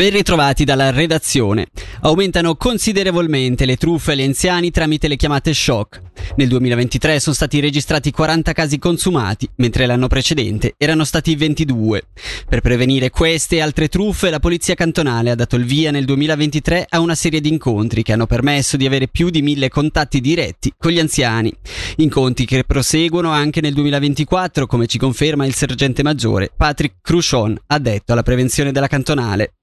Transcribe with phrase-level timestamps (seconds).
[0.00, 1.66] Ben ritrovati dalla redazione.
[2.00, 6.00] Aumentano considerevolmente le truffe agli anziani tramite le chiamate shock.
[6.36, 12.04] Nel 2023 sono stati registrati 40 casi consumati, mentre l'anno precedente erano stati 22.
[12.48, 16.86] Per prevenire queste e altre truffe, la Polizia Cantonale ha dato il via nel 2023
[16.88, 20.72] a una serie di incontri che hanno permesso di avere più di mille contatti diretti
[20.78, 21.52] con gli anziani.
[21.96, 28.12] Incontri che proseguono anche nel 2024, come ci conferma il sergente maggiore Patrick Cruchon, addetto
[28.12, 29.56] alla prevenzione della cantonale.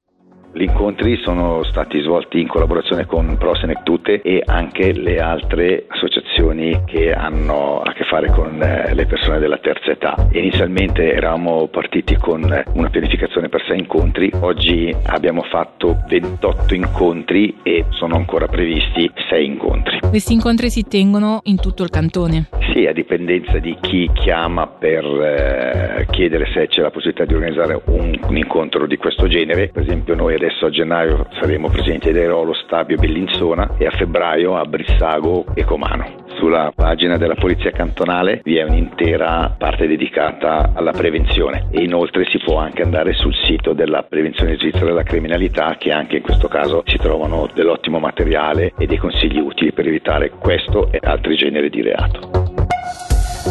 [0.57, 6.81] Gli incontri sono stati svolti in collaborazione con Prosenec Tutte e anche le altre associazioni
[6.87, 10.15] che hanno a che fare con eh, le persone della terza età.
[10.31, 17.85] Inizialmente eravamo partiti con una pianificazione per sei incontri, oggi abbiamo fatto 28 incontri e
[17.89, 19.99] sono ancora previsti sei incontri.
[20.09, 22.47] Questi incontri si tengono in tutto il cantone?
[22.77, 27.81] Sì, a dipendenza di chi chiama per eh, chiedere se c'è la possibilità di organizzare
[27.85, 29.69] un, un incontro di questo genere.
[29.69, 34.55] Per esempio noi adesso a gennaio saremo presenti ad Airolo, Stabio, Bellinzona e a febbraio
[34.55, 36.25] a Brissago e Comano.
[36.37, 42.37] Sulla pagina della Polizia Cantonale vi è un'intera parte dedicata alla prevenzione e inoltre si
[42.37, 46.83] può anche andare sul sito della prevenzione svizzera della criminalità che anche in questo caso
[46.85, 51.81] si trovano dell'ottimo materiale e dei consigli utili per evitare questo e altri generi di
[51.81, 52.26] reato.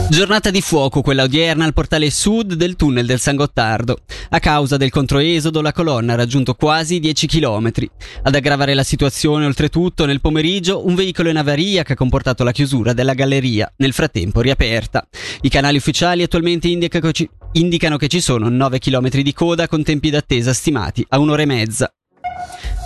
[0.08, 3.98] Giornata di fuoco quella odierna al portale sud del tunnel del San Gottardo.
[4.30, 7.72] A causa del controesodo la colonna ha raggiunto quasi 10 km.
[8.22, 12.52] Ad aggravare la situazione oltretutto nel pomeriggio un veicolo in avaria che ha comportato la
[12.52, 15.06] chiusura della galleria, nel frattempo riaperta.
[15.40, 20.52] I canali ufficiali attualmente indicano che ci sono 9 km di coda con tempi d'attesa
[20.52, 21.92] stimati a un'ora e mezza.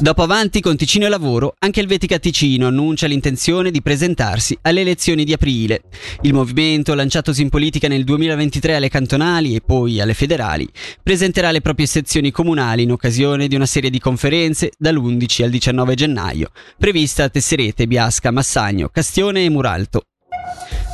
[0.00, 4.80] Dopo avanti con Ticino e lavoro, anche il Vetica Ticino annuncia l'intenzione di presentarsi alle
[4.80, 5.82] elezioni di aprile.
[6.22, 10.66] Il movimento, lanciatosi in politica nel 2023 alle cantonali e poi alle federali,
[11.02, 15.94] presenterà le proprie sezioni comunali in occasione di una serie di conferenze dall'11 al 19
[15.94, 20.04] gennaio, prevista a Tesserete, Biasca, Massagno, Castione e Muralto.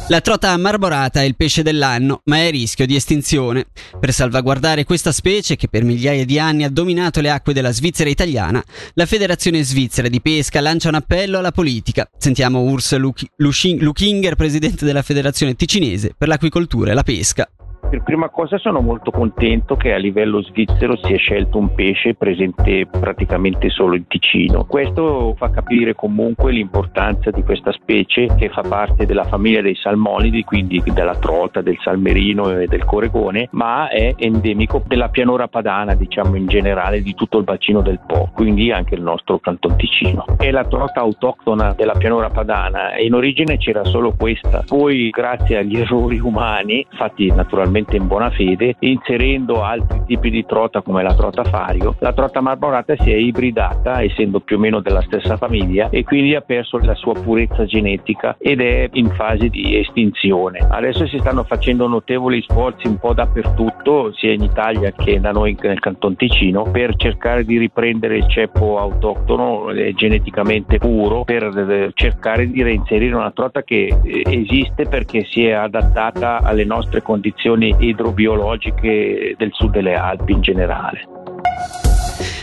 [0.09, 3.67] La trota marmorata è il pesce dell'anno, ma è a rischio di estinzione.
[3.99, 8.09] Per salvaguardare questa specie, che per migliaia di anni ha dominato le acque della Svizzera
[8.09, 8.63] italiana,
[8.95, 12.09] la Federazione Svizzera di Pesca lancia un appello alla politica.
[12.17, 12.97] Sentiamo Urs
[13.37, 17.49] Lukinger, presidente della Federazione Ticinese per l'Aquicoltura e la Pesca.
[17.89, 22.15] Per prima cosa sono molto contento che a livello svizzero si è scelto un pesce
[22.15, 24.65] presente praticamente solo in Ticino.
[24.65, 30.43] Questo fa capire comunque l'importanza di questa specie che fa parte della famiglia dei salmonidi,
[30.43, 36.35] quindi della trota, del salmerino e del coregone, ma è endemico della pianura padana, diciamo
[36.35, 40.25] in generale, di tutto il bacino del Po, quindi anche il nostro canton Ticino.
[40.37, 45.59] È la trota autoctona della pianura padana e in origine c'era solo questa, poi grazie
[45.59, 51.03] agli errori umani, fatti naturalmente totalmente in buona fede, inserendo altri tipi di trota come
[51.03, 55.37] la trota fario, la trota marmorata si è ibridata essendo più o meno della stessa
[55.37, 60.59] famiglia e quindi ha perso la sua purezza genetica ed è in fase di estinzione.
[60.59, 65.57] Adesso si stanno facendo notevoli sforzi un po' dappertutto, sia in Italia che da noi
[65.61, 71.91] nel Canton Ticino, per cercare di riprendere il ceppo autoctono eh, geneticamente puro, per eh,
[71.95, 77.66] cercare di reinserire una trota che eh, esiste perché si è adattata alle nostre condizioni
[77.67, 81.09] condizioni idrobiologiche del sud delle Alpi in generale.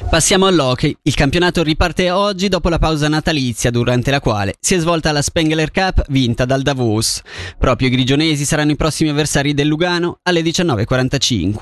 [0.09, 0.95] Passiamo all'hockey.
[1.01, 5.23] Il campionato riparte oggi dopo la pausa natalizia durante la quale si è svolta la
[5.23, 7.21] Spengler Cup vinta dal Davos.
[7.57, 11.53] Proprio i grigionesi saranno i prossimi avversari del Lugano alle 19.45.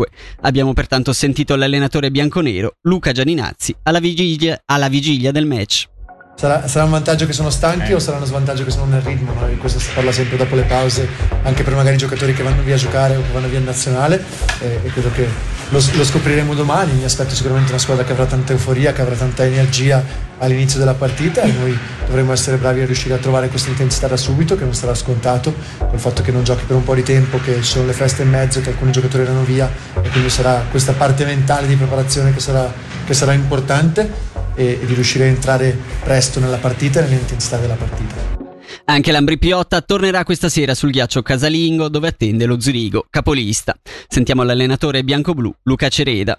[0.42, 5.88] Abbiamo pertanto sentito l'allenatore bianconero Luca Gianinazzi alla vigilia, alla vigilia del match.
[6.36, 7.94] Sarà, sarà, un vantaggio che sono stanchi eh.
[7.94, 9.32] o sarà uno svantaggio che sono nel ritmo?
[9.34, 9.48] No?
[9.60, 11.08] Questo si parla sempre dopo le pause,
[11.44, 14.24] anche per magari giocatori che vanno via a giocare o che vanno via in nazionale
[14.60, 15.28] e, e credo che
[15.70, 16.94] lo, lo, scopriremo domani.
[16.94, 20.04] Mi aspetto sicuramente una squadra che avrà tanta euforia, che avrà tanta energia
[20.40, 21.78] all'inizio della partita e noi
[22.08, 25.54] dovremo essere bravi a riuscire a trovare questa intensità da subito, che non sarà scontato,
[25.78, 28.24] col fatto che non giochi per un po' di tempo, che ci sono le feste
[28.24, 29.70] in mezzo, che alcuni giocatori erano via
[30.02, 32.72] e quindi sarà questa parte mentale di preparazione che sarà,
[33.06, 38.40] che sarà importante e, di riuscire a entrare presto nella partita e nell'intensità della partita.
[38.86, 43.76] Anche l'Ambri Piotta tornerà questa sera sul ghiaccio casalingo dove attende lo Zurigo, capolista.
[44.08, 46.38] Sentiamo l'allenatore bianco-blu Luca Cereda.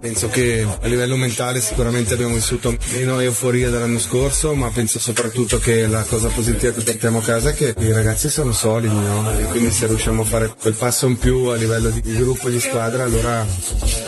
[0.00, 5.58] Penso che a livello mentale sicuramente abbiamo vissuto meno euforia dell'anno scorso, ma penso soprattutto
[5.58, 9.30] che la cosa positiva che portiamo a casa è che i ragazzi sono solidi, no?
[9.38, 12.58] E quindi se riusciamo a fare quel passo in più a livello di, gruppo di
[12.60, 13.46] squadra, allora,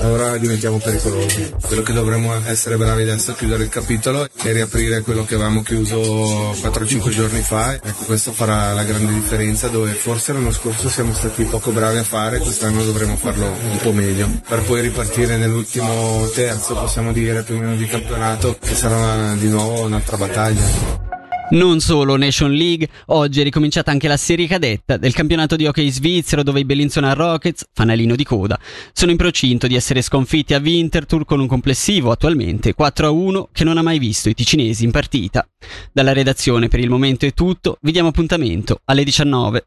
[0.00, 1.52] allora diventiamo pericolosi.
[1.60, 5.62] Quello che dovremmo essere bravi adesso è chiudere il capitolo e riaprire quello che avevamo
[5.62, 7.74] chiuso 4-5 giorni fa.
[7.74, 12.04] Ecco, questo farà la grande differenza dove forse l'anno scorso siamo stati poco bravi a
[12.04, 17.42] fare, quest'anno dovremo farlo un po' meglio per poi ripartire nell'ultimo l'ultimo terzo, possiamo dire,
[17.42, 21.10] più o meno di campionato, che sarà di nuovo un'altra battaglia.
[21.50, 25.90] Non solo Nation League, oggi è ricominciata anche la serie cadetta del campionato di hockey
[25.90, 28.58] svizzero dove i Bellinzona Rockets, fanalino di coda,
[28.94, 33.76] sono in procinto di essere sconfitti a Winterthur con un complessivo attualmente 4-1 che non
[33.76, 35.46] ha mai visto i ticinesi in partita.
[35.92, 39.66] Dalla redazione per il momento è tutto, vi diamo appuntamento alle 19.